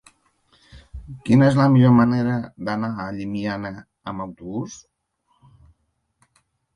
Quina 1.27 1.49
és 1.49 1.57
la 1.59 1.67
millor 1.73 1.91
manera 1.97 2.37
d'anar 2.69 2.89
a 3.03 3.05
Llimiana 3.17 3.73
amb 4.13 4.25
autobús? 4.25 4.81